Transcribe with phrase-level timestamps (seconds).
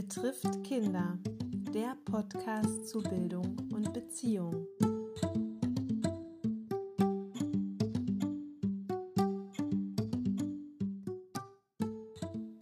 [0.00, 1.18] betrifft Kinder.
[1.74, 4.66] Der Podcast zu Bildung und Beziehung.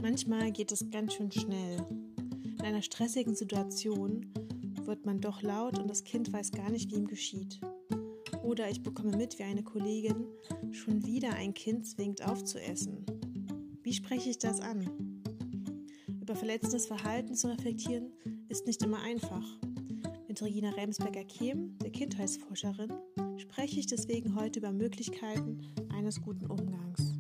[0.03, 1.87] Manchmal geht es ganz schön schnell.
[2.59, 4.27] In einer stressigen Situation
[4.83, 7.61] wird man doch laut und das Kind weiß gar nicht, wie ihm geschieht.
[8.43, 10.27] Oder ich bekomme mit, wie eine Kollegin
[10.73, 13.07] schon wieder ein Kind zwingt aufzuessen.
[13.85, 15.08] Wie spreche ich das an?
[16.29, 18.13] Über verletzendes Verhalten zu reflektieren
[18.51, 19.43] ist nicht immer einfach.
[20.29, 22.93] Mit Regina Remsberger-Kehm, der Kindheitsforscherin,
[23.39, 27.15] spreche ich deswegen heute über Möglichkeiten eines guten Umgangs.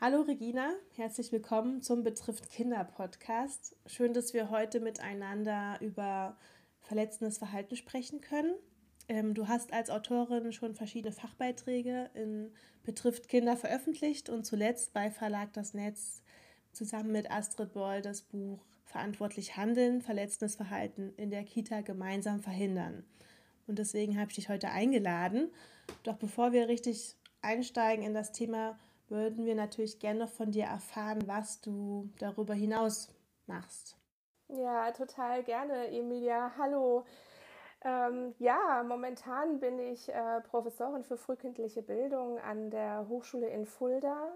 [0.00, 3.76] Hallo Regina, herzlich willkommen zum Betrifft Kinder Podcast.
[3.86, 6.36] Schön, dass wir heute miteinander über
[6.80, 8.56] verletzendes Verhalten sprechen können.
[9.08, 12.52] Ähm, du hast als Autorin schon verschiedene Fachbeiträge in
[12.84, 16.22] Betrifft Kinder veröffentlicht und zuletzt bei Verlag Das Netz
[16.72, 23.04] zusammen mit Astrid Boll das Buch Verantwortlich Handeln, verletzendes Verhalten in der Kita gemeinsam verhindern.
[23.66, 25.52] Und deswegen habe ich dich heute eingeladen.
[26.04, 28.78] Doch bevor wir richtig einsteigen in das Thema,
[29.08, 33.10] würden wir natürlich gerne von dir erfahren, was du darüber hinaus
[33.46, 33.98] machst.
[34.48, 36.52] Ja, total gerne, Emilia.
[36.56, 37.04] Hallo.
[37.82, 44.32] Ähm, ja, momentan bin ich äh, Professorin für frühkindliche Bildung an der Hochschule in Fulda.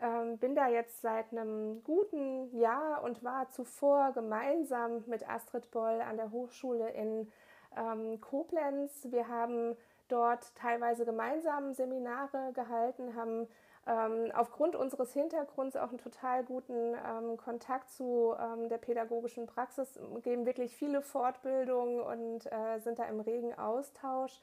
[0.00, 6.00] Ähm, bin da jetzt seit einem guten Jahr und war zuvor gemeinsam mit Astrid Boll
[6.00, 7.32] an der Hochschule in
[7.76, 9.08] ähm, Koblenz.
[9.10, 9.76] Wir haben
[10.08, 13.48] dort teilweise gemeinsam Seminare gehalten, haben
[13.86, 19.98] ähm, aufgrund unseres Hintergrunds auch einen total guten ähm, Kontakt zu ähm, der pädagogischen Praxis,
[20.22, 24.40] geben wirklich viele Fortbildungen und äh, sind da im regen Austausch.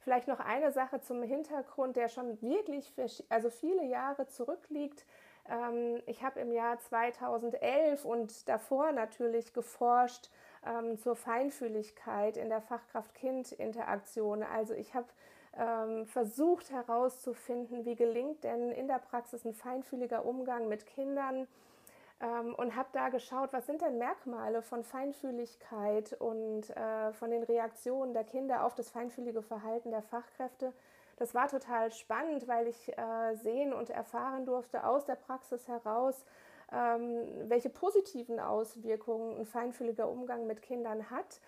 [0.00, 2.92] Vielleicht noch eine Sache zum Hintergrund, der schon wirklich
[3.28, 5.06] also viele Jahre zurückliegt.
[5.48, 10.30] Ähm, ich habe im Jahr 2011 und davor natürlich geforscht
[10.66, 14.42] ähm, zur Feinfühligkeit in der Fachkraft-Kind-Interaktion.
[14.42, 15.06] Also ich habe
[15.56, 21.48] ähm, versucht herauszufinden, wie gelingt denn in der Praxis ein feinfühliger Umgang mit Kindern
[22.20, 27.42] ähm, und habe da geschaut, was sind denn Merkmale von Feinfühligkeit und äh, von den
[27.42, 30.72] Reaktionen der Kinder auf das feinfühlige Verhalten der Fachkräfte.
[31.16, 36.24] Das war total spannend, weil ich äh, sehen und erfahren durfte aus der Praxis heraus,
[36.70, 41.40] welche positiven Auswirkungen ein feinfühliger Umgang mit Kindern hat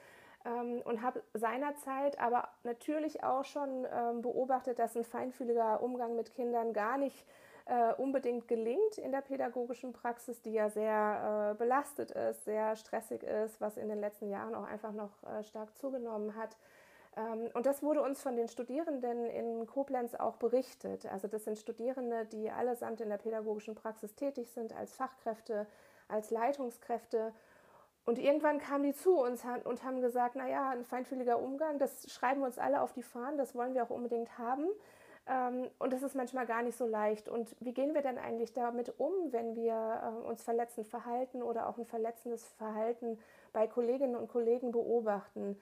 [0.45, 6.35] ähm, und habe seinerzeit aber natürlich auch schon ähm, beobachtet, dass ein feinfühliger Umgang mit
[6.35, 7.27] Kindern gar nicht
[7.67, 13.23] äh, unbedingt gelingt in der pädagogischen Praxis, die ja sehr äh, belastet ist, sehr stressig
[13.23, 16.57] ist, was in den letzten Jahren auch einfach noch äh, stark zugenommen hat.
[17.17, 21.07] Ähm, und das wurde uns von den Studierenden in Koblenz auch berichtet.
[21.07, 25.67] Also das sind Studierende, die allesamt in der pädagogischen Praxis tätig sind, als Fachkräfte,
[26.09, 27.33] als Leitungskräfte
[28.07, 32.41] und irgendwann kamen die zu uns und haben gesagt, naja, ein feinfühliger Umgang, das schreiben
[32.41, 34.67] wir uns alle auf die Fahnen, das wollen wir auch unbedingt haben.
[35.27, 37.29] Ähm, und das ist manchmal gar nicht so leicht.
[37.29, 41.69] Und wie gehen wir denn eigentlich damit um, wenn wir äh, uns verletzend verhalten oder
[41.69, 43.19] auch ein verletzendes Verhalten
[43.53, 45.61] bei Kolleginnen und Kollegen beobachten?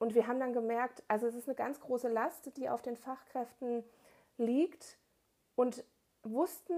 [0.00, 2.96] Und wir haben dann gemerkt, also es ist eine ganz große Last, die auf den
[2.96, 3.84] Fachkräften
[4.38, 4.98] liegt
[5.54, 5.84] und
[6.22, 6.74] wussten,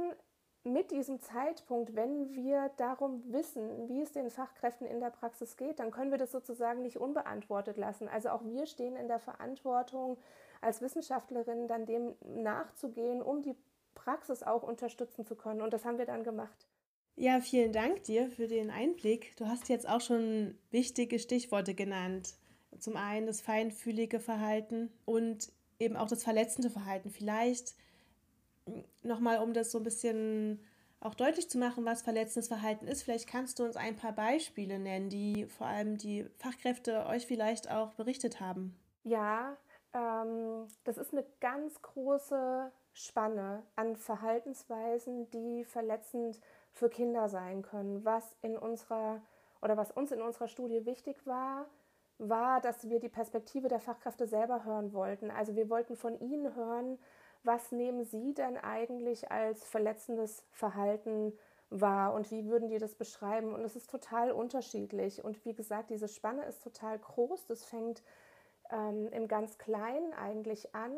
[0.65, 5.81] mit diesem Zeitpunkt, wenn wir darum wissen, wie es den Fachkräften in der Praxis geht,
[5.81, 8.09] dann können wir das sozusagen nicht unbeantwortet lassen.
[8.09, 10.19] Also auch wir stehen in der Verantwortung,
[10.61, 13.57] als Wissenschaftlerin dann dem nachzugehen, um die
[13.95, 15.63] Praxis auch unterstützen zu können.
[15.63, 16.69] Und das haben wir dann gemacht.
[17.17, 19.37] Ja, vielen Dank dir für den Einblick.
[19.37, 22.35] Du hast jetzt auch schon wichtige Stichworte genannt.
[22.79, 27.11] Zum einen das feinfühlige Verhalten und eben auch das verletzende Verhalten.
[27.11, 27.75] Vielleicht
[29.03, 30.61] nochmal, um das so ein bisschen
[31.01, 34.79] auch deutlich zu machen, was verletzendes Verhalten ist, vielleicht kannst du uns ein paar Beispiele
[34.79, 38.77] nennen, die vor allem die Fachkräfte euch vielleicht auch berichtet haben.
[39.03, 39.57] Ja,
[39.93, 46.41] ähm, das ist eine ganz große Spanne an Verhaltensweisen, die verletzend
[46.73, 48.05] für Kinder sein können.
[48.05, 49.21] Was in unserer
[49.61, 51.67] oder was uns in unserer Studie wichtig war,
[52.19, 55.31] war, dass wir die Perspektive der Fachkräfte selber hören wollten.
[55.31, 56.99] Also wir wollten von ihnen hören,
[57.43, 61.33] was nehmen Sie denn eigentlich als verletzendes Verhalten
[61.71, 63.55] wahr und wie würden die das beschreiben?
[63.55, 65.25] Und es ist total unterschiedlich.
[65.25, 67.47] Und wie gesagt, diese Spanne ist total groß.
[67.47, 68.03] Das fängt
[68.71, 70.93] ähm, im ganz Kleinen eigentlich an.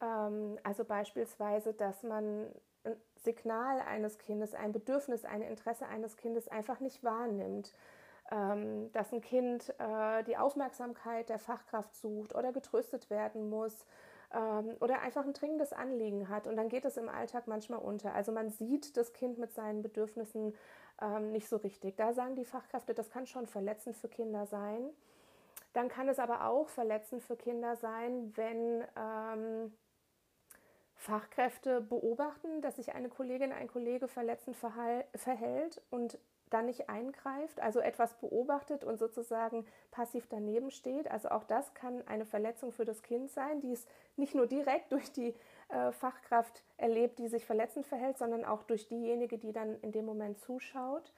[0.00, 2.50] Ähm, also beispielsweise, dass man
[2.84, 7.72] ein Signal eines Kindes, ein Bedürfnis, ein Interesse eines Kindes einfach nicht wahrnimmt.
[8.32, 13.84] Ähm, dass ein Kind äh, die Aufmerksamkeit der Fachkraft sucht oder getröstet werden muss
[14.32, 16.46] ähm, oder einfach ein dringendes Anliegen hat.
[16.46, 18.14] Und dann geht es im Alltag manchmal unter.
[18.14, 20.54] Also man sieht das Kind mit seinen Bedürfnissen
[21.02, 21.96] ähm, nicht so richtig.
[21.96, 24.88] Da sagen die Fachkräfte, das kann schon verletzend für Kinder sein.
[25.74, 29.74] Dann kann es aber auch verletzend für Kinder sein, wenn ähm,
[30.94, 36.18] Fachkräfte beobachten, dass sich eine Kollegin, ein Kollege verletzend verhält und
[36.52, 41.10] dann nicht eingreift, also etwas beobachtet und sozusagen passiv daneben steht.
[41.10, 44.92] Also auch das kann eine Verletzung für das Kind sein, die es nicht nur direkt
[44.92, 45.34] durch die
[45.68, 50.04] äh, Fachkraft erlebt, die sich verletzend verhält, sondern auch durch diejenige, die dann in dem
[50.04, 51.12] Moment zuschaut.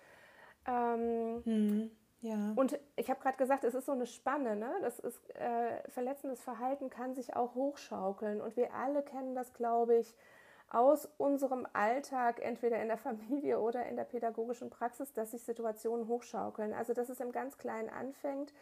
[0.66, 1.90] Ähm, hm,
[2.22, 2.52] ja.
[2.56, 4.56] Und ich habe gerade gesagt, es ist so eine Spanne.
[4.56, 4.70] Ne?
[4.80, 8.40] Das ist, äh, verletzendes Verhalten kann sich auch hochschaukeln.
[8.40, 10.14] Und wir alle kennen das, glaube ich,
[10.74, 16.08] aus unserem Alltag, entweder in der Familie oder in der pädagogischen Praxis, dass sich Situationen
[16.08, 16.74] hochschaukeln.
[16.74, 18.52] Also dass es im ganz Kleinen anfängt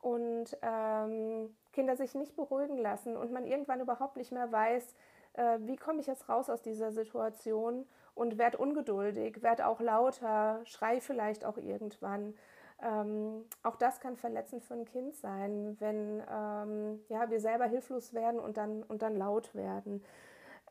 [0.00, 4.94] und ähm, Kinder sich nicht beruhigen lassen und man irgendwann überhaupt nicht mehr weiß,
[5.34, 10.60] äh, wie komme ich jetzt raus aus dieser Situation und werde ungeduldig, werde auch lauter,
[10.64, 12.34] schrei vielleicht auch irgendwann.
[12.82, 18.12] Ähm, auch das kann verletzend für ein Kind sein, wenn ähm, ja, wir selber hilflos
[18.12, 20.02] werden und dann, und dann laut werden.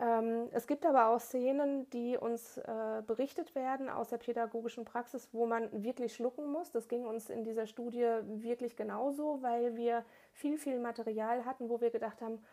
[0.02, 5.30] Ähm, es gibt aber auch Szenen, die uns äh, berichtet werden aus der pädagogischen Praxis,
[5.32, 6.72] wo man wirklich schlucken muss.
[6.72, 10.04] Das ging uns in dieser Studie wirklich genauso, weil wir
[10.34, 12.44] viel, viel Material hatten, wo wir gedacht haben,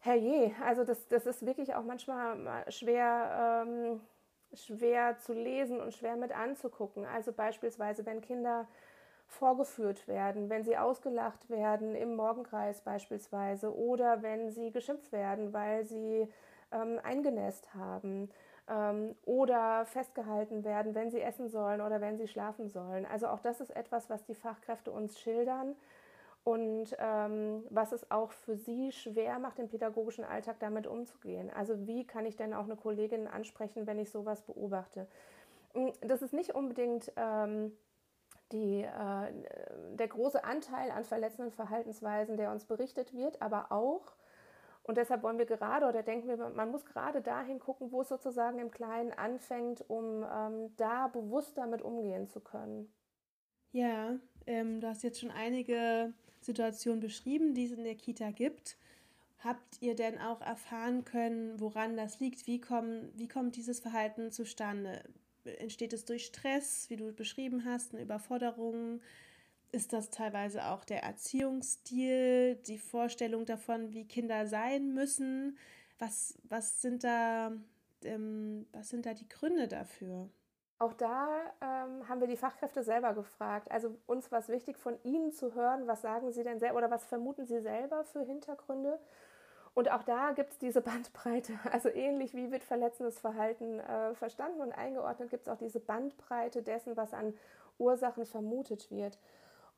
[0.00, 4.00] herrje, also das, das ist wirklich auch manchmal schwer, ähm,
[4.52, 7.04] schwer zu lesen und schwer mit anzugucken.
[7.06, 8.66] Also beispielsweise, wenn Kinder
[9.30, 15.84] vorgeführt werden, wenn sie ausgelacht werden im Morgenkreis beispielsweise oder wenn sie geschimpft werden, weil
[15.84, 16.28] sie
[16.72, 18.28] ähm, eingenässt haben
[18.68, 23.06] ähm, oder festgehalten werden, wenn sie essen sollen oder wenn sie schlafen sollen.
[23.06, 25.76] Also auch das ist etwas, was die Fachkräfte uns schildern
[26.42, 31.50] und ähm, was es auch für sie schwer macht, im pädagogischen Alltag damit umzugehen.
[31.54, 35.06] Also wie kann ich denn auch eine Kollegin ansprechen, wenn ich sowas beobachte?
[35.74, 37.72] Hm, das ist nicht unbedingt ähm,
[38.52, 39.32] die, äh,
[39.96, 44.12] der große Anteil an verletzenden Verhaltensweisen, der uns berichtet wird, aber auch,
[44.82, 48.08] und deshalb wollen wir gerade oder denken wir, man muss gerade dahin gucken, wo es
[48.08, 52.92] sozusagen im Kleinen anfängt, um ähm, da bewusst damit umgehen zu können.
[53.72, 54.16] Ja,
[54.46, 58.76] ähm, du hast jetzt schon einige Situationen beschrieben, die es in der Kita gibt.
[59.38, 62.46] Habt ihr denn auch erfahren können, woran das liegt?
[62.46, 65.02] Wie, kommen, wie kommt dieses Verhalten zustande?
[65.44, 69.00] Entsteht es durch Stress, wie du beschrieben hast, eine Überforderung?
[69.72, 75.58] Ist das teilweise auch der Erziehungsstil, die Vorstellung davon, wie Kinder sein müssen?
[75.98, 77.52] Was, was, sind, da,
[78.04, 80.28] ähm, was sind da die Gründe dafür?
[80.80, 81.28] Auch da
[81.60, 83.70] ähm, haben wir die Fachkräfte selber gefragt.
[83.70, 86.90] Also uns war es wichtig, von ihnen zu hören, was sagen sie denn selber oder
[86.90, 88.98] was vermuten sie selber für Hintergründe.
[89.80, 91.54] Und auch da gibt es diese Bandbreite.
[91.72, 96.62] Also ähnlich wie wird verletzendes Verhalten äh, verstanden und eingeordnet, gibt es auch diese Bandbreite
[96.62, 97.32] dessen, was an
[97.78, 99.18] Ursachen vermutet wird.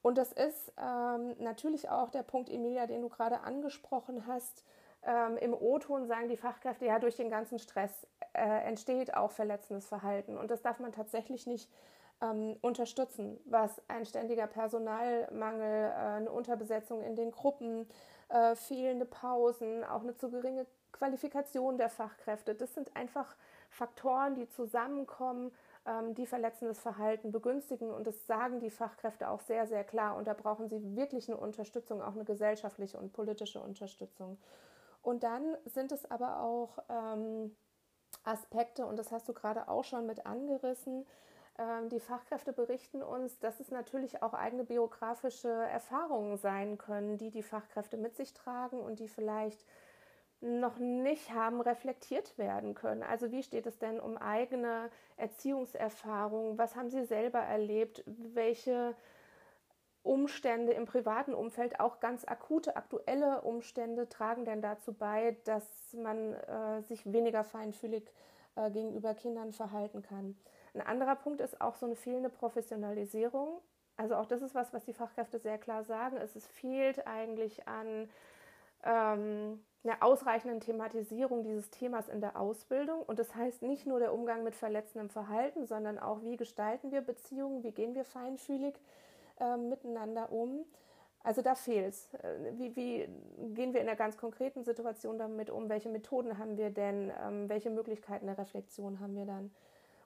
[0.02, 4.64] Und das ist ähm, natürlich auch der Punkt, Emilia, den du gerade angesprochen hast.
[5.04, 9.86] Ähm, Im O-Ton sagen die Fachkräfte, ja, durch den ganzen Stress äh, entsteht auch verletzendes
[9.86, 10.36] Verhalten.
[10.36, 11.70] Und das darf man tatsächlich nicht
[12.20, 17.86] ähm, unterstützen, was ein ständiger Personalmangel, äh, eine Unterbesetzung in den Gruppen,
[18.32, 22.54] äh, fehlende Pausen, auch eine zu geringe Qualifikation der Fachkräfte.
[22.54, 23.36] Das sind einfach
[23.70, 25.52] Faktoren, die zusammenkommen,
[25.86, 27.90] ähm, die verletzendes Verhalten begünstigen.
[27.90, 30.16] Und das sagen die Fachkräfte auch sehr, sehr klar.
[30.16, 34.38] Und da brauchen sie wirklich eine Unterstützung, auch eine gesellschaftliche und politische Unterstützung.
[35.02, 37.56] Und dann sind es aber auch ähm,
[38.24, 41.06] Aspekte, und das hast du gerade auch schon mit angerissen,
[41.90, 47.42] die Fachkräfte berichten uns, dass es natürlich auch eigene biografische Erfahrungen sein können, die die
[47.42, 49.64] Fachkräfte mit sich tragen und die vielleicht
[50.42, 53.02] noch nicht haben reflektiert werden können.
[53.04, 56.58] Also wie steht es denn um eigene Erziehungserfahrungen?
[56.58, 58.02] Was haben Sie selber erlebt?
[58.06, 58.96] Welche
[60.02, 66.34] Umstände im privaten Umfeld, auch ganz akute, aktuelle Umstände tragen denn dazu bei, dass man
[66.34, 68.12] äh, sich weniger feinfühlig
[68.56, 70.36] äh, gegenüber Kindern verhalten kann?
[70.74, 73.60] Ein anderer Punkt ist auch so eine fehlende Professionalisierung.
[73.96, 76.16] Also auch das ist was, was die Fachkräfte sehr klar sagen.
[76.16, 78.08] Es fehlt eigentlich an
[78.84, 83.02] ähm, einer ausreichenden Thematisierung dieses Themas in der Ausbildung.
[83.02, 87.00] Und das heißt nicht nur der Umgang mit verletzendem Verhalten, sondern auch, wie gestalten wir
[87.00, 88.74] Beziehungen, wie gehen wir feinfühlig
[89.40, 90.64] äh, miteinander um.
[91.24, 92.14] Also da fehlt es.
[92.14, 93.08] Äh, wie, wie,
[93.54, 95.68] gehen wir in einer ganz konkreten Situation damit um?
[95.68, 97.12] Welche Methoden haben wir denn?
[97.24, 99.52] Ähm, welche Möglichkeiten der Reflexion haben wir dann?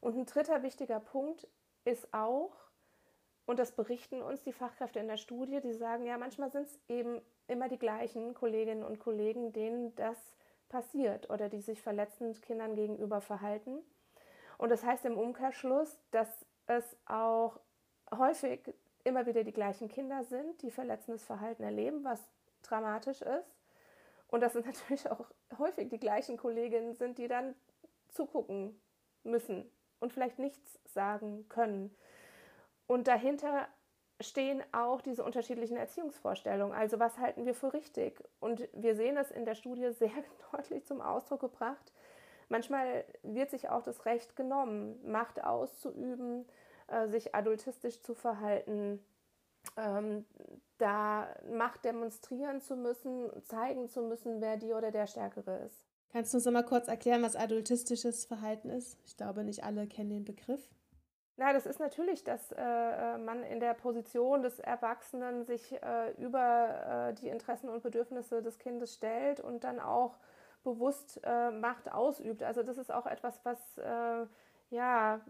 [0.00, 1.46] Und ein dritter wichtiger Punkt
[1.84, 2.52] ist auch,
[3.46, 6.80] und das berichten uns die Fachkräfte in der Studie, die sagen, ja, manchmal sind es
[6.88, 10.16] eben immer die gleichen Kolleginnen und Kollegen, denen das
[10.68, 13.78] passiert oder die sich verletzend Kindern gegenüber verhalten.
[14.58, 17.60] Und das heißt im Umkehrschluss, dass es auch
[18.12, 18.74] häufig
[19.04, 22.20] immer wieder die gleichen Kinder sind, die verletzendes Verhalten erleben, was
[22.62, 23.54] dramatisch ist.
[24.26, 25.24] Und dass es natürlich auch
[25.58, 27.54] häufig die gleichen Kolleginnen sind, die dann
[28.08, 28.80] zugucken
[29.22, 31.94] müssen und vielleicht nichts sagen können.
[32.86, 33.68] Und dahinter
[34.20, 36.74] stehen auch diese unterschiedlichen Erziehungsvorstellungen.
[36.74, 38.22] Also was halten wir für richtig?
[38.40, 40.12] Und wir sehen es in der Studie sehr
[40.52, 41.92] deutlich zum Ausdruck gebracht.
[42.48, 46.46] Manchmal wird sich auch das Recht genommen, Macht auszuüben,
[46.86, 49.04] äh, sich adultistisch zu verhalten,
[49.76, 50.24] ähm,
[50.78, 55.84] da Macht demonstrieren zu müssen, zeigen zu müssen, wer die oder der Stärkere ist.
[56.16, 58.96] Kannst du uns noch mal kurz erklären, was adultistisches Verhalten ist?
[59.04, 60.66] Ich glaube, nicht alle kennen den Begriff.
[61.36, 66.12] Na, das ist natürlich, dass äh, äh, man in der Position des Erwachsenen sich äh,
[66.12, 70.16] über äh, die Interessen und Bedürfnisse des Kindes stellt und dann auch
[70.64, 72.42] bewusst äh, Macht ausübt.
[72.42, 74.26] Also das ist auch etwas, was äh,
[74.70, 75.20] ja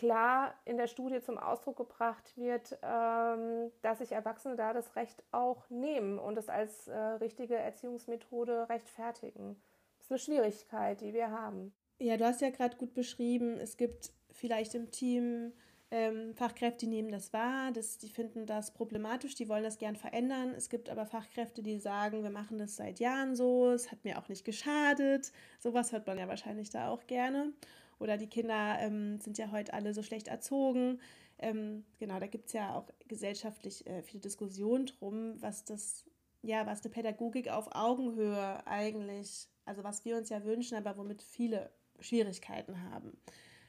[0.00, 5.22] klar in der Studie zum Ausdruck gebracht wird, ähm, dass sich Erwachsene da das Recht
[5.30, 6.88] auch nehmen und es als
[7.20, 9.60] richtige Erziehungsmethode rechtfertigen.
[9.98, 11.74] Das ist eine Schwierigkeit, die wir haben.
[11.98, 15.52] Ja, du hast ja gerade gut beschrieben, es gibt vielleicht im Team
[15.90, 19.96] ähm, Fachkräfte, die nehmen das wahr, das, die finden das problematisch, die wollen das gern
[19.96, 20.54] verändern.
[20.56, 24.18] Es gibt aber Fachkräfte, die sagen, wir machen das seit Jahren so, es hat mir
[24.18, 25.32] auch nicht geschadet.
[25.58, 27.52] Sowas hört man ja wahrscheinlich da auch gerne.
[28.00, 31.00] Oder die Kinder ähm, sind ja heute alle so schlecht erzogen.
[31.38, 36.04] Ähm, genau, da gibt es ja auch gesellschaftlich äh, viele Diskussionen drum, was das,
[36.42, 41.22] ja, was eine Pädagogik auf Augenhöhe eigentlich, also was wir uns ja wünschen, aber womit
[41.22, 43.16] viele Schwierigkeiten haben.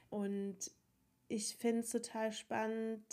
[0.10, 0.58] Und
[1.28, 3.04] ich finde es total spannend,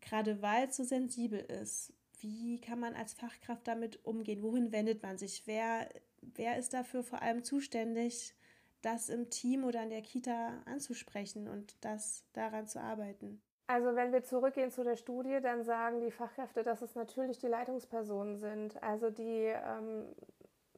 [0.00, 1.92] gerade weil es so sensibel ist.
[2.18, 4.42] Wie kann man als Fachkraft damit umgehen?
[4.42, 5.46] Wohin wendet man sich?
[5.46, 5.88] Wer,
[6.20, 8.34] wer ist dafür vor allem zuständig,
[8.82, 13.42] das im Team oder in der Kita anzusprechen und das daran zu arbeiten?
[13.66, 17.46] Also wenn wir zurückgehen zu der Studie, dann sagen die Fachkräfte, dass es natürlich die
[17.46, 20.06] Leitungspersonen sind, also die ähm,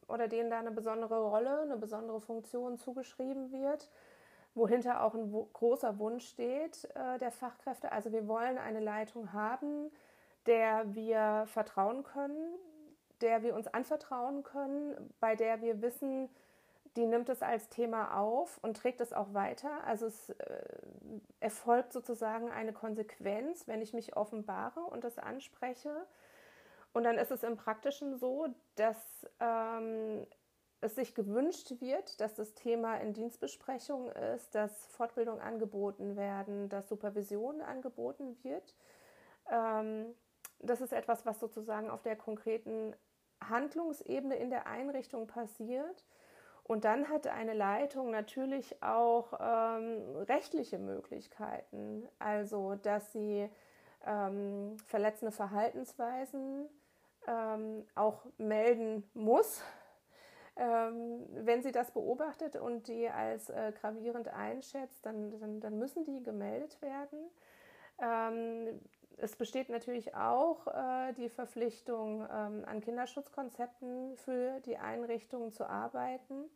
[0.08, 3.88] oder denen da eine besondere Rolle, eine besondere Funktion zugeschrieben wird
[4.54, 7.92] wohinter auch ein großer Wunsch steht äh, der Fachkräfte.
[7.92, 9.90] Also wir wollen eine Leitung haben,
[10.46, 12.54] der wir vertrauen können,
[13.20, 16.28] der wir uns anvertrauen können, bei der wir wissen,
[16.96, 19.84] die nimmt es als Thema auf und trägt es auch weiter.
[19.84, 20.62] Also es äh,
[21.40, 26.06] erfolgt sozusagen eine Konsequenz, wenn ich mich offenbare und das anspreche.
[26.92, 30.26] Und dann ist es im Praktischen so, dass ähm,
[30.82, 36.88] es sich gewünscht wird, dass das Thema in Dienstbesprechungen ist, dass Fortbildungen angeboten werden, dass
[36.88, 38.74] Supervision angeboten wird.
[39.50, 40.14] Ähm,
[40.58, 42.94] das ist etwas, was sozusagen auf der konkreten
[43.40, 46.04] Handlungsebene in der Einrichtung passiert.
[46.64, 53.48] Und dann hat eine Leitung natürlich auch ähm, rechtliche Möglichkeiten, also dass sie
[54.06, 56.68] ähm, verletzende Verhaltensweisen
[57.26, 59.62] ähm, auch melden muss
[60.56, 66.04] ähm, wenn sie das beobachtet und die als äh, gravierend einschätzt, dann, dann, dann, müssen
[66.04, 67.18] die gemeldet werden.
[69.18, 76.50] Es besteht natürlich auch äh, die Verpflichtung, ähm, an Kinderschutzkonzepten für die Einrichtungen zu arbeiten.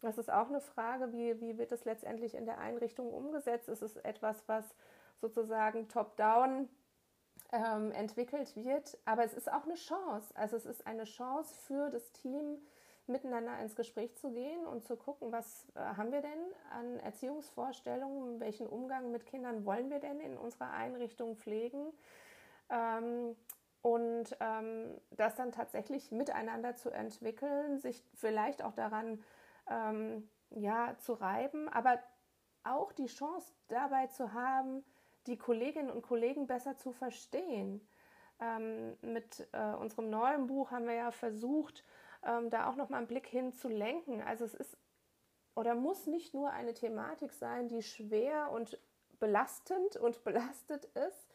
[0.00, 3.68] Das ist auch eine Frage, wie, wie wird es letztendlich in der Einrichtung umgesetzt?
[3.68, 4.64] Ist es etwas, was
[5.20, 6.68] sozusagen top-down
[7.52, 8.96] ähm, entwickelt wird?
[9.04, 10.34] Aber es ist auch eine Chance.
[10.34, 12.58] Also es ist eine Chance für das Team,
[13.10, 16.38] miteinander ins Gespräch zu gehen und zu gucken, was äh, haben wir denn
[16.70, 21.92] an Erziehungsvorstellungen, welchen Umgang mit Kindern wollen wir denn in unserer Einrichtung pflegen.
[22.70, 23.36] Ähm,
[23.82, 29.22] und ähm, das dann tatsächlich miteinander zu entwickeln, sich vielleicht auch daran
[29.68, 31.98] ähm, ja, zu reiben, aber
[32.62, 34.84] auch die Chance dabei zu haben,
[35.26, 37.86] die Kolleginnen und Kollegen besser zu verstehen.
[38.40, 41.84] Ähm, mit äh, unserem neuen Buch haben wir ja versucht,
[42.24, 44.22] ähm, da auch nochmal einen Blick hin zu lenken.
[44.22, 44.76] Also es ist
[45.54, 48.78] oder muss nicht nur eine Thematik sein, die schwer und
[49.18, 51.28] belastend und belastet ist,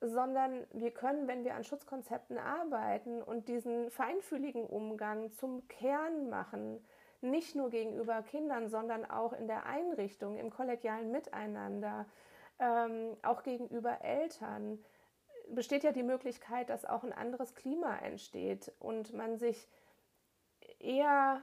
[0.00, 6.84] sondern wir können, wenn wir an Schutzkonzepten arbeiten und diesen feinfühligen Umgang zum Kern machen,
[7.20, 12.06] nicht nur gegenüber Kindern, sondern auch in der Einrichtung, im kollegialen Miteinander,
[12.58, 14.82] ähm, auch gegenüber Eltern,
[15.48, 19.68] besteht ja die Möglichkeit, dass auch ein anderes Klima entsteht und man sich
[20.80, 21.42] eher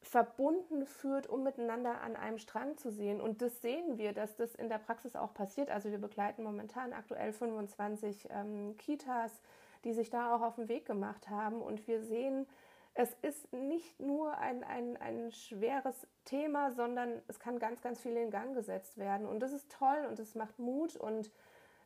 [0.00, 3.20] verbunden führt, um miteinander an einem Strang zu sehen.
[3.20, 5.70] Und das sehen wir, dass das in der Praxis auch passiert.
[5.70, 9.42] Also wir begleiten momentan aktuell 25 ähm, Kitas,
[9.84, 11.60] die sich da auch auf den Weg gemacht haben.
[11.60, 12.46] Und wir sehen,
[12.94, 18.16] es ist nicht nur ein, ein, ein schweres Thema, sondern es kann ganz, ganz viel
[18.16, 19.26] in Gang gesetzt werden.
[19.26, 21.30] Und das ist toll und das macht Mut und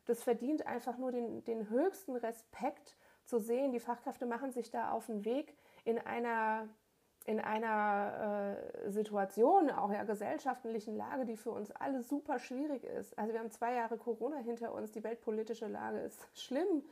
[0.05, 3.71] das verdient einfach nur den, den höchsten Respekt zu sehen.
[3.71, 6.67] Die Fachkräfte machen sich da auf den Weg in einer
[7.25, 13.17] in einer äh, Situation, auch ja gesellschaftlichen Lage, die für uns alle super schwierig ist.
[13.17, 16.83] Also wir haben zwei Jahre Corona hinter uns, die weltpolitische Lage ist schlimm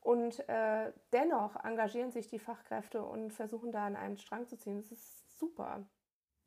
[0.00, 4.76] und äh, dennoch engagieren sich die Fachkräfte und versuchen da an einen Strang zu ziehen.
[4.76, 5.84] Das ist super.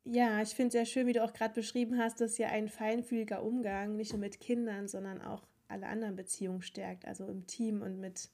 [0.04, 2.68] Ja, ich finde es sehr schön, wie du auch gerade beschrieben hast, dass ja ein
[2.68, 7.82] feinfühliger Umgang nicht nur mit Kindern, sondern auch alle anderen Beziehungen stärkt, also im Team
[7.82, 8.30] und mit,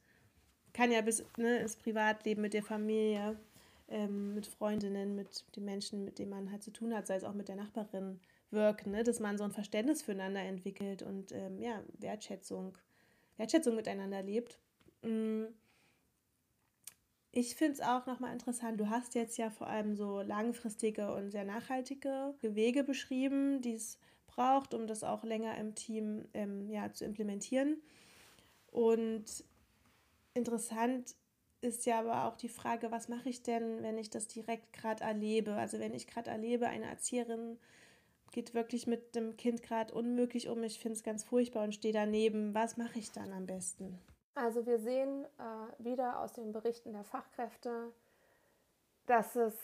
[0.77, 3.39] kann ja bis ne, ins Privatleben mit der Familie
[3.89, 7.25] ähm, mit Freundinnen, mit den Menschen, mit denen man halt zu tun hat, sei es
[7.25, 9.03] auch mit der Nachbarin, wirken, ne?
[9.03, 12.77] dass man so ein Verständnis füreinander entwickelt und ähm, ja, Wertschätzung,
[13.39, 14.59] Wertschätzung miteinander lebt.
[15.03, 15.45] Mm.
[17.33, 21.31] Ich finde es auch nochmal interessant, du hast jetzt ja vor allem so langfristige und
[21.31, 26.93] sehr nachhaltige Wege beschrieben, die es braucht, um das auch länger im Team ähm, ja,
[26.93, 27.83] zu implementieren.
[28.71, 29.45] Und
[30.37, 31.17] interessant
[31.61, 35.03] ist ja aber auch die Frage, was mache ich denn, wenn ich das direkt gerade
[35.03, 35.55] erlebe?
[35.55, 37.59] Also wenn ich gerade erlebe, eine Erzieherin
[38.33, 41.95] geht wirklich mit dem Kind gerade unmöglich um, ich finde es ganz furchtbar und stehe
[41.95, 42.55] daneben.
[42.55, 43.99] Was mache ich dann am besten?
[44.35, 47.93] Also wir sehen äh, wieder aus den Berichten der Fachkräfte,
[49.07, 49.55] dass es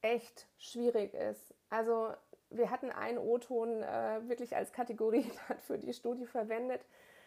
[0.00, 1.54] echt schwierig ist.
[1.70, 2.12] Also
[2.50, 5.30] wir hatten einen O-Ton äh, wirklich als Kategorie
[5.66, 6.84] für die Studie verwendet.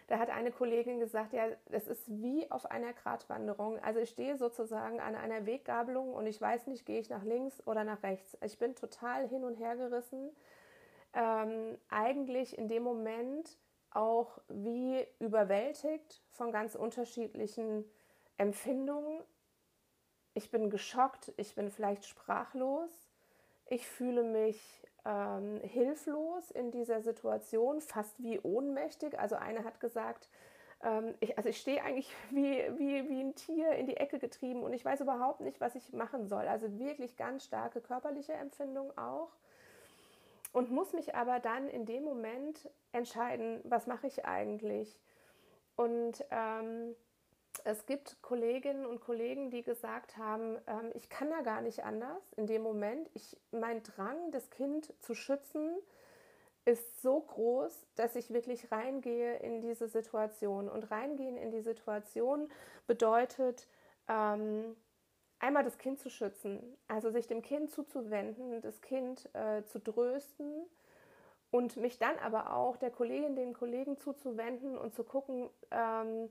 [0.09, 3.77] Da hat eine Kollegin gesagt, ja, es ist wie auf einer Gratwanderung.
[3.83, 7.61] Also ich stehe sozusagen an einer Weggabelung und ich weiß nicht, gehe ich nach links
[7.67, 8.35] oder nach rechts.
[8.43, 10.35] Ich bin total hin und her gerissen.
[11.13, 13.55] Ähm, eigentlich in dem Moment
[13.91, 17.85] auch wie überwältigt von ganz unterschiedlichen
[18.37, 19.21] Empfindungen.
[20.33, 22.89] Ich bin geschockt, ich bin vielleicht sprachlos,
[23.67, 24.59] ich fühle mich
[25.05, 29.19] ähm, hilflos in dieser Situation, fast wie ohnmächtig.
[29.19, 30.29] Also eine hat gesagt,
[30.83, 34.63] ähm, ich, also ich stehe eigentlich wie, wie, wie ein Tier in die Ecke getrieben
[34.63, 36.47] und ich weiß überhaupt nicht, was ich machen soll.
[36.47, 39.29] Also wirklich ganz starke körperliche Empfindung auch.
[40.51, 44.99] Und muss mich aber dann in dem Moment entscheiden, was mache ich eigentlich.
[45.75, 46.95] Und ähm,
[47.63, 52.33] es gibt Kolleginnen und Kollegen, die gesagt haben, ähm, ich kann da gar nicht anders
[52.33, 53.09] in dem Moment.
[53.13, 55.77] Ich, mein Drang, das Kind zu schützen,
[56.65, 60.69] ist so groß, dass ich wirklich reingehe in diese Situation.
[60.69, 62.49] Und reingehen in die Situation
[62.87, 63.67] bedeutet,
[64.07, 64.75] ähm,
[65.39, 70.65] einmal das Kind zu schützen, also sich dem Kind zuzuwenden, das Kind äh, zu trösten
[71.51, 76.29] und mich dann aber auch der Kollegin, den Kollegen zuzuwenden und zu gucken, ähm,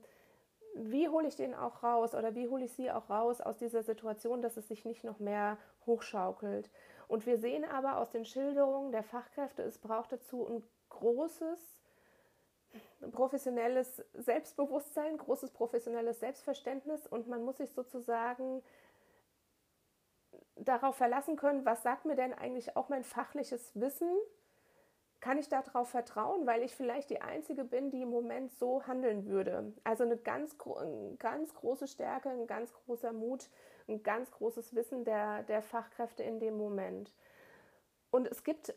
[0.75, 3.83] wie hole ich den auch raus oder wie hole ich sie auch raus aus dieser
[3.83, 6.69] Situation, dass es sich nicht noch mehr hochschaukelt.
[7.07, 11.79] Und wir sehen aber aus den Schilderungen der Fachkräfte, es braucht dazu ein großes
[13.11, 18.61] professionelles Selbstbewusstsein, großes professionelles Selbstverständnis und man muss sich sozusagen
[20.55, 24.09] darauf verlassen können, was sagt mir denn eigentlich auch mein fachliches Wissen
[25.19, 29.25] kann ich darauf vertrauen, weil ich vielleicht die Einzige bin, die im Moment so handeln
[29.25, 29.73] würde.
[29.83, 30.55] Also eine ganz,
[31.17, 33.49] ganz große Stärke, ein ganz großer Mut,
[33.87, 37.13] ein ganz großes Wissen der, der Fachkräfte in dem Moment.
[38.11, 38.73] Und es gibt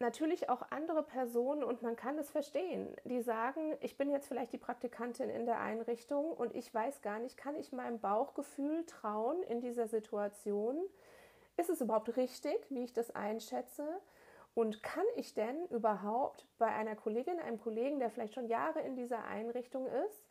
[0.00, 4.52] natürlich auch andere Personen und man kann es verstehen, die sagen, ich bin jetzt vielleicht
[4.52, 9.42] die Praktikantin in der Einrichtung und ich weiß gar nicht, kann ich meinem Bauchgefühl trauen
[9.44, 10.78] in dieser Situation?
[11.56, 14.00] Ist es überhaupt richtig, wie ich das einschätze?
[14.54, 18.96] Und kann ich denn überhaupt bei einer Kollegin, einem Kollegen, der vielleicht schon Jahre in
[18.96, 20.28] dieser Einrichtung ist,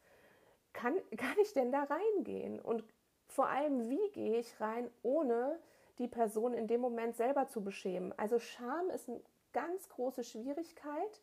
[0.73, 2.59] kann, kann ich denn da reingehen?
[2.59, 2.83] Und
[3.27, 5.59] vor allem, wie gehe ich rein, ohne
[5.99, 8.13] die Person in dem Moment selber zu beschämen?
[8.17, 9.21] Also Scham ist eine
[9.53, 11.21] ganz große Schwierigkeit.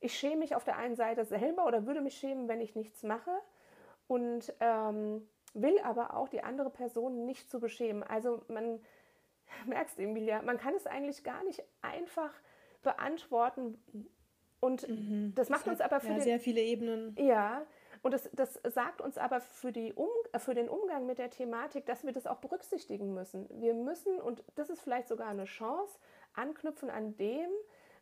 [0.00, 3.02] Ich schäme mich auf der einen Seite selber oder würde mich schämen, wenn ich nichts
[3.02, 3.32] mache
[4.08, 8.02] und ähm, will aber auch die andere Person nicht zu beschämen.
[8.02, 8.80] Also man
[9.66, 12.32] merkst, Emilia, man kann es eigentlich gar nicht einfach
[12.82, 13.78] beantworten.
[14.60, 15.32] Und mhm.
[15.34, 17.14] das macht das uns aber für ja, den, sehr viele Ebenen.
[17.18, 17.66] Ja,
[18.02, 21.86] und das, das sagt uns aber für, die um, für den Umgang mit der Thematik,
[21.86, 23.48] dass wir das auch berücksichtigen müssen.
[23.60, 25.98] Wir müssen, und das ist vielleicht sogar eine Chance,
[26.34, 27.50] anknüpfen an dem,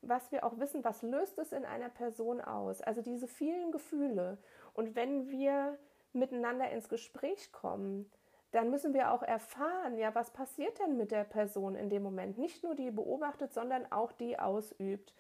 [0.03, 2.83] was wir auch wissen, was löst es in einer Person aus.
[2.83, 4.39] Also diese vielen Gefühle.
[4.75, 5.79] Und wenn wir
[6.13, 8.11] miteinander ins Gespräch kommen,
[8.55, 12.39] dann müssen wir auch erfahren, ja, was passiert denn mit der Person in dem Moment?
[12.39, 15.13] Nicht nur die beobachtet, sondern auch die ausübt.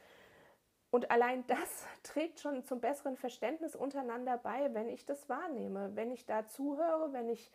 [0.90, 6.12] Und allein das trägt schon zum besseren Verständnis untereinander bei, wenn ich das wahrnehme, wenn
[6.12, 7.50] ich da zuhöre, wenn ich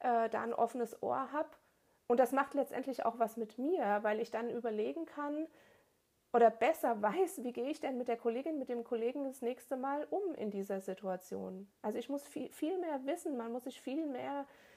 [0.00, 1.50] äh, da ein offenes Ohr habe.
[2.08, 5.46] Und das macht letztendlich auch was mit mir, weil ich dann überlegen kann
[6.32, 9.76] oder besser weiß, wie gehe ich denn mit der Kollegin, mit dem Kollegen das nächste
[9.76, 11.70] Mal um in dieser Situation.
[11.82, 14.69] Also ich muss viel, viel mehr wissen, man muss sich viel mehr äh,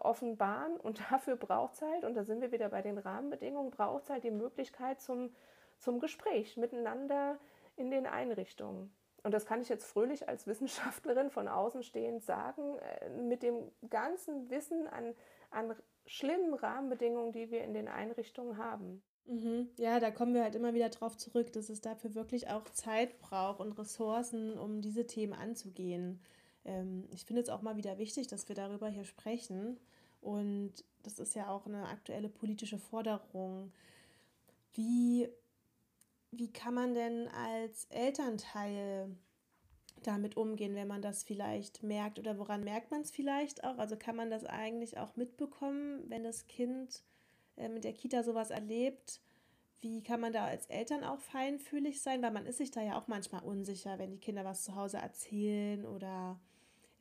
[0.00, 4.04] offenbaren und dafür braucht es halt, und da sind wir wieder bei den Rahmenbedingungen, braucht
[4.04, 5.34] es halt die Möglichkeit zum,
[5.78, 7.38] zum Gespräch miteinander
[7.76, 8.92] in den Einrichtungen.
[9.22, 13.70] Und das kann ich jetzt fröhlich als Wissenschaftlerin von außen stehend sagen, äh, mit dem
[13.88, 15.14] ganzen Wissen an,
[15.50, 15.74] an
[16.06, 19.02] schlimmen Rahmenbedingungen, die wir in den Einrichtungen haben.
[19.26, 19.70] Mhm.
[19.76, 23.20] Ja, da kommen wir halt immer wieder drauf zurück, dass es dafür wirklich auch Zeit
[23.20, 26.20] braucht und Ressourcen, um diese Themen anzugehen
[26.64, 29.78] ähm, ich finde es auch mal wieder wichtig, dass wir darüber hier sprechen.
[30.20, 30.72] Und
[31.02, 33.72] das ist ja auch eine aktuelle politische Forderung.
[34.74, 35.28] Wie,
[36.30, 39.10] wie kann man denn als Elternteil
[40.02, 42.18] damit umgehen, wenn man das vielleicht merkt?
[42.18, 43.78] Oder woran merkt man es vielleicht auch?
[43.78, 47.02] Also kann man das eigentlich auch mitbekommen, wenn das Kind
[47.56, 49.20] äh, mit der Kita sowas erlebt?
[49.80, 52.22] Wie kann man da als Eltern auch feinfühlig sein?
[52.22, 54.98] Weil man ist sich da ja auch manchmal unsicher, wenn die Kinder was zu Hause
[54.98, 56.38] erzählen oder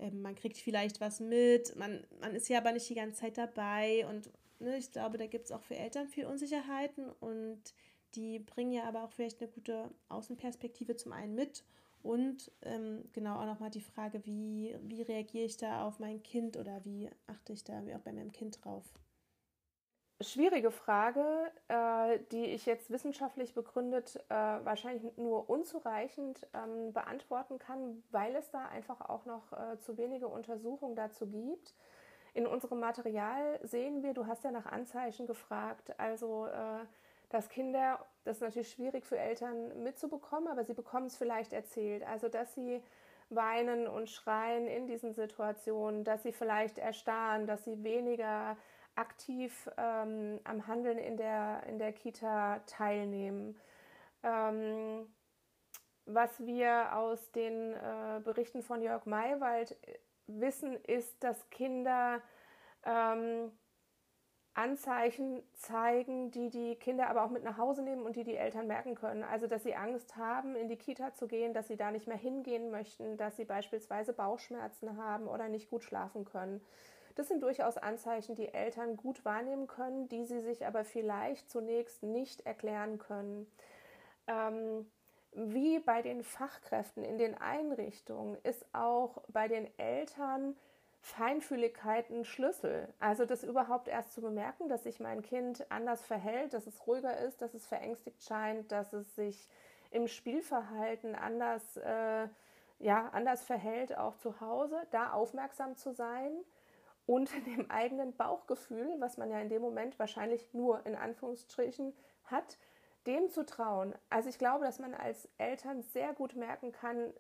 [0.10, 4.06] man kriegt vielleicht was mit, man, man ist ja aber nicht die ganze Zeit dabei
[4.08, 7.62] und ne, ich glaube, da gibt es auch für Eltern viel Unsicherheiten und
[8.16, 11.64] die bringen ja aber auch vielleicht eine gute Außenperspektive zum einen mit
[12.04, 16.58] und ähm, genau auch nochmal die Frage, wie, wie reagiere ich da auf mein Kind
[16.58, 18.86] oder wie achte ich da auch bei meinem Kind drauf?
[20.24, 28.04] Schwierige Frage, äh, die ich jetzt wissenschaftlich begründet äh, wahrscheinlich nur unzureichend ähm, beantworten kann,
[28.12, 31.74] weil es da einfach auch noch äh, zu wenige Untersuchungen dazu gibt.
[32.34, 36.86] In unserem Material sehen wir, du hast ja nach Anzeichen gefragt, also äh,
[37.30, 42.04] dass Kinder, das ist natürlich schwierig für Eltern mitzubekommen, aber sie bekommen es vielleicht erzählt.
[42.04, 42.82] Also dass sie
[43.30, 48.58] weinen und schreien in diesen Situationen, dass sie vielleicht erstarren, dass sie weniger
[48.96, 53.58] aktiv ähm, am Handeln in der, in der Kita teilnehmen.
[54.24, 55.08] Ähm,
[56.06, 62.22] was wir aus den äh, Berichten von Jörg Maywald äh, wissen, ist, dass Kinder
[62.84, 63.52] ähm,
[64.54, 68.68] Anzeichen zeigen, die die Kinder aber auch mit nach Hause nehmen und die die Eltern
[68.68, 69.24] merken können.
[69.24, 72.18] Also, dass sie Angst haben, in die Kita zu gehen, dass sie da nicht mehr
[72.18, 76.62] hingehen möchten, dass sie beispielsweise Bauchschmerzen haben oder nicht gut schlafen können.
[77.16, 82.04] Das sind durchaus Anzeichen, die Eltern gut wahrnehmen können, die sie sich aber vielleicht zunächst
[82.04, 83.52] nicht erklären können.
[84.28, 84.86] Ähm,
[85.34, 90.58] wie bei den Fachkräften in den Einrichtungen ist auch bei den Eltern
[91.00, 92.94] Feinfühligkeit ein Schlüssel.
[93.00, 97.18] Also das überhaupt erst zu bemerken, dass sich mein Kind anders verhält, dass es ruhiger
[97.18, 99.48] ist, dass es verängstigt scheint, dass es sich
[99.90, 102.28] im Spielverhalten anders, äh,
[102.80, 106.32] ja, anders verhält, auch zu Hause, da aufmerksam zu sein
[107.12, 111.94] und dem eigenen Bauchgefühl, was man ja in dem Moment wahrscheinlich nur in Anführungsstrichen
[112.24, 112.58] hat,
[113.06, 113.94] dem zu trauen.
[114.10, 117.14] Also ich glaube, dass man als Eltern sehr gut merken kann,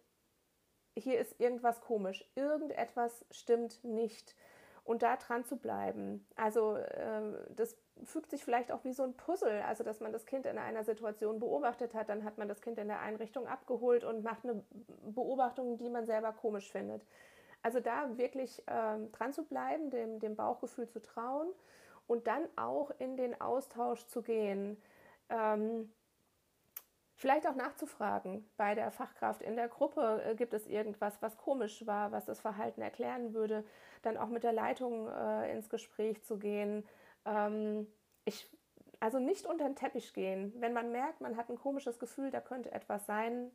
[0.96, 4.34] hier ist irgendwas komisch, irgendetwas stimmt nicht.
[4.84, 6.26] Und da dran zu bleiben.
[6.36, 10.26] Also äh, das fügt sich vielleicht auch wie so ein Puzzle, also dass man das
[10.26, 14.04] Kind in einer Situation beobachtet hat, dann hat man das Kind in der Einrichtung abgeholt
[14.06, 14.64] und macht eine
[15.04, 17.06] Beobachtung, die man selber komisch findet.
[17.64, 21.48] Also da wirklich ähm, dran zu bleiben, dem, dem Bauchgefühl zu trauen
[22.08, 24.82] und dann auch in den Austausch zu gehen.
[25.30, 25.92] Ähm,
[27.16, 31.86] vielleicht auch nachzufragen bei der Fachkraft in der Gruppe, äh, gibt es irgendwas, was komisch
[31.86, 33.64] war, was das Verhalten erklären würde,
[34.02, 36.84] dann auch mit der Leitung äh, ins Gespräch zu gehen.
[37.26, 37.88] Ähm,
[38.26, 38.50] ich,
[39.00, 40.52] also nicht unter den Teppich gehen.
[40.58, 43.52] Wenn man merkt, man hat ein komisches Gefühl, da könnte etwas sein,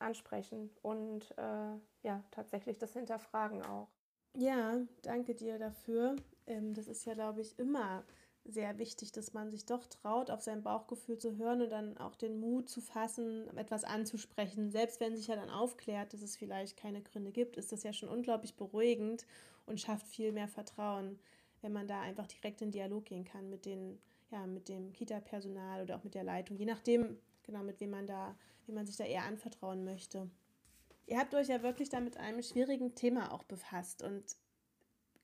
[0.00, 3.88] ansprechen und äh, ja, tatsächlich das Hinterfragen auch.
[4.34, 6.16] Ja, danke dir dafür.
[6.46, 8.04] Ähm, das ist ja, glaube ich, immer
[8.44, 12.16] sehr wichtig, dass man sich doch traut, auf sein Bauchgefühl zu hören und dann auch
[12.16, 14.70] den Mut zu fassen, etwas anzusprechen.
[14.70, 17.92] Selbst wenn sich ja dann aufklärt, dass es vielleicht keine Gründe gibt, ist das ja
[17.92, 19.26] schon unglaublich beruhigend
[19.66, 21.18] und schafft viel mehr Vertrauen,
[21.60, 25.82] wenn man da einfach direkt in Dialog gehen kann mit den, ja, mit dem Kita-Personal
[25.82, 27.18] oder auch mit der Leitung, je nachdem,
[27.50, 28.36] genau, mit wem man da,
[28.66, 30.30] wie man sich da eher anvertrauen möchte.
[31.06, 34.36] Ihr habt euch ja wirklich da mit einem schwierigen Thema auch befasst und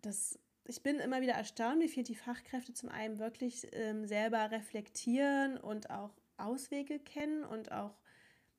[0.02, 4.50] das, ich bin immer wieder erstaunt, wie viel die Fachkräfte zum einen wirklich ähm, selber
[4.50, 7.94] reflektieren und auch Auswege kennen und auch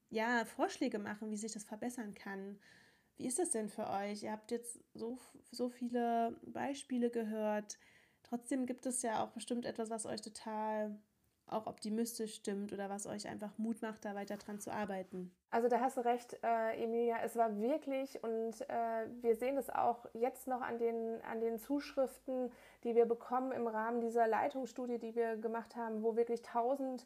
[0.09, 2.57] ja, Vorschläge machen, wie sich das verbessern kann.
[3.17, 4.23] Wie ist das denn für euch?
[4.23, 5.17] Ihr habt jetzt so,
[5.51, 7.77] so viele Beispiele gehört.
[8.23, 10.97] Trotzdem gibt es ja auch bestimmt etwas, was euch total
[11.49, 15.31] auch optimistisch stimmt oder was euch einfach Mut macht, da weiter dran zu arbeiten.
[15.49, 17.17] Also da hast du recht, äh, Emilia.
[17.23, 21.57] Es war wirklich, und äh, wir sehen es auch jetzt noch an den, an den
[21.57, 22.51] Zuschriften,
[22.83, 27.05] die wir bekommen im Rahmen dieser Leitungsstudie, die wir gemacht haben, wo wirklich tausend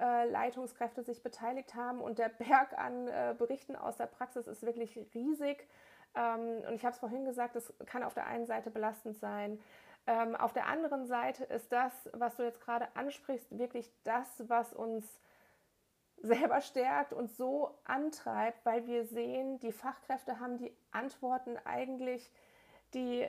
[0.00, 4.62] äh, Leitungskräfte sich beteiligt haben und der Berg an äh, Berichten aus der Praxis ist
[4.62, 5.68] wirklich riesig.
[6.14, 9.58] Ähm, und ich habe es vorhin gesagt, es kann auf der einen Seite belastend sein,
[10.06, 14.72] ähm, auf der anderen Seite ist das, was du jetzt gerade ansprichst, wirklich das, was
[14.72, 15.06] uns
[16.22, 22.30] selber stärkt und so antreibt, weil wir sehen, die Fachkräfte haben die Antworten eigentlich,
[22.94, 23.26] die,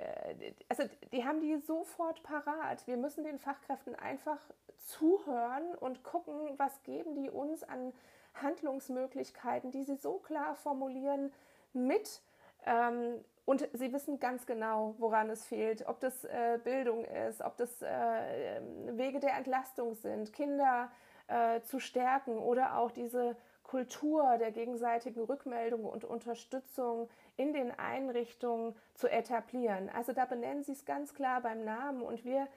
[0.68, 2.86] also die haben die sofort parat.
[2.86, 4.40] Wir müssen den Fachkräften einfach
[4.78, 7.94] zuhören und gucken, was geben die uns an
[8.36, 11.32] Handlungsmöglichkeiten, die sie so klar formulieren,
[11.72, 12.22] mit.
[12.66, 17.58] Ähm, und sie wissen ganz genau, woran es fehlt, ob das äh, Bildung ist, ob
[17.58, 20.90] das äh, ähm, Wege der Entlastung sind, Kinder
[21.28, 28.76] äh, zu stärken oder auch diese Kultur der gegenseitigen Rückmeldung und Unterstützung in den Einrichtungen
[28.94, 29.90] zu etablieren.
[29.90, 32.48] Also da benennen sie es ganz klar beim Namen und wir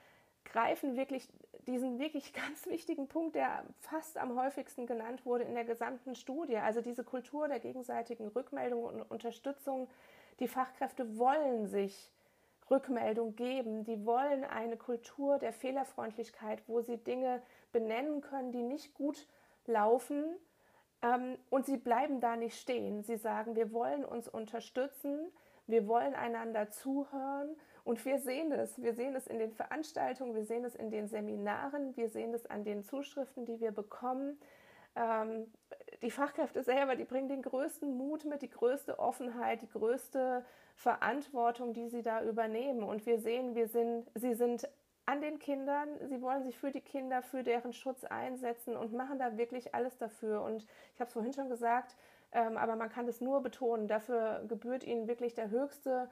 [0.45, 1.29] greifen wirklich
[1.67, 6.59] diesen wirklich ganz wichtigen Punkt, der fast am häufigsten genannt wurde in der gesamten Studie,
[6.59, 9.89] also diese Kultur der gegenseitigen Rückmeldung und Unterstützung
[10.41, 12.13] die Fachkräfte wollen sich
[12.71, 17.41] Rückmeldung geben, die wollen eine Kultur der Fehlerfreundlichkeit, wo sie Dinge
[17.73, 19.27] benennen können, die nicht gut
[19.67, 20.25] laufen.
[21.03, 23.03] Ähm, und sie bleiben da nicht stehen.
[23.03, 25.31] Sie sagen, wir wollen uns unterstützen,
[25.67, 28.81] wir wollen einander zuhören und wir sehen es.
[28.83, 32.47] Wir sehen es in den Veranstaltungen, wir sehen es in den Seminaren, wir sehen es
[32.47, 34.39] an den Zuschriften, die wir bekommen.
[34.97, 35.53] Ähm,
[36.03, 41.73] die Fachkräfte selber, die bringen den größten Mut mit, die größte Offenheit, die größte Verantwortung,
[41.73, 42.83] die sie da übernehmen.
[42.83, 44.69] Und wir sehen, wir sind, sie sind
[45.07, 49.19] an den Kindern, sie wollen sich für die Kinder, für deren Schutz einsetzen und machen
[49.19, 50.43] da wirklich alles dafür.
[50.43, 51.97] Und ich habe es vorhin schon gesagt,
[52.33, 56.11] ähm, aber man kann es nur betonen, dafür gebührt ihnen wirklich der höchste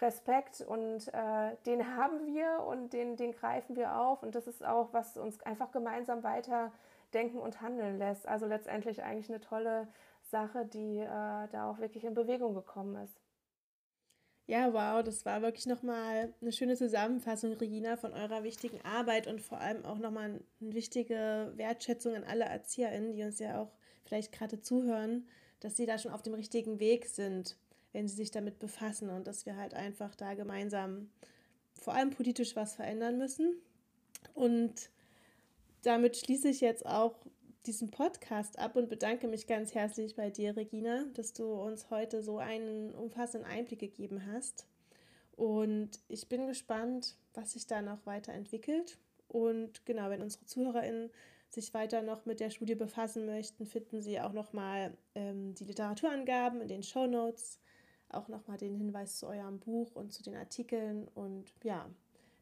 [0.00, 4.22] Respekt und äh, den haben wir und den, den greifen wir auf.
[4.22, 6.72] Und das ist auch, was uns einfach gemeinsam weiter
[7.14, 8.26] denken und handeln lässt.
[8.26, 9.88] Also letztendlich eigentlich eine tolle
[10.22, 13.20] Sache, die äh, da auch wirklich in Bewegung gekommen ist.
[14.46, 19.40] Ja, wow, das war wirklich nochmal eine schöne Zusammenfassung, Regina, von eurer wichtigen Arbeit und
[19.40, 23.72] vor allem auch nochmal eine wichtige Wertschätzung an alle ErzieherInnen, die uns ja auch
[24.04, 25.26] vielleicht gerade zuhören,
[25.60, 27.56] dass sie da schon auf dem richtigen Weg sind,
[27.92, 31.10] wenn sie sich damit befassen und dass wir halt einfach da gemeinsam
[31.80, 33.56] vor allem politisch was verändern müssen.
[34.34, 34.90] Und
[35.84, 37.14] damit schließe ich jetzt auch
[37.66, 42.22] diesen Podcast ab und bedanke mich ganz herzlich bei dir, Regina, dass du uns heute
[42.22, 44.66] so einen umfassenden Einblick gegeben hast.
[45.36, 48.98] Und ich bin gespannt, was sich da noch weiterentwickelt.
[49.28, 51.10] Und genau, wenn unsere ZuhörerInnen
[51.48, 56.60] sich weiter noch mit der Studie befassen möchten, finden sie auch nochmal ähm, die Literaturangaben
[56.60, 57.58] in den Show Notes,
[58.08, 61.08] auch nochmal den Hinweis zu eurem Buch und zu den Artikeln.
[61.14, 61.88] Und ja,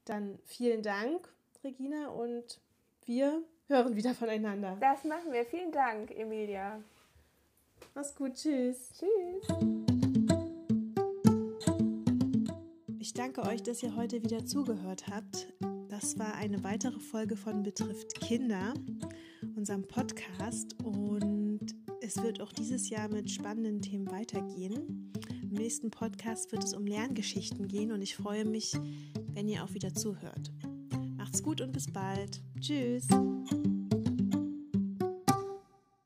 [0.05, 2.61] dann vielen Dank, Regina, und
[3.07, 4.77] wir hören wieder voneinander.
[4.81, 5.45] Das machen wir.
[5.45, 6.81] Vielen Dank, Emilia.
[7.95, 8.35] Mach's gut.
[8.35, 8.91] Tschüss.
[8.99, 9.49] Tschüss.
[12.99, 15.53] Ich danke euch, dass ihr heute wieder zugehört habt.
[15.89, 18.73] Das war eine weitere Folge von Betrifft Kinder,
[19.57, 20.75] unserem Podcast.
[20.83, 21.61] Und
[22.01, 25.13] es wird auch dieses Jahr mit spannenden Themen weitergehen.
[25.43, 28.73] Im nächsten Podcast wird es um Lerngeschichten gehen und ich freue mich,
[29.35, 30.51] wenn ihr auch wieder zuhört.
[31.33, 32.43] Macht's gut und bis bald.
[32.61, 33.09] Tschüss.